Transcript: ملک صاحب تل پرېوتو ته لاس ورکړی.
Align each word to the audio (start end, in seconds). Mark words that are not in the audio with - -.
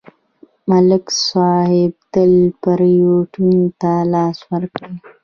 ملک 0.69 1.05
صاحب 1.27 1.91
تل 2.13 2.33
پرېوتو 2.61 3.49
ته 3.81 3.91
لاس 4.13 4.37
ورکړی. 4.49 4.93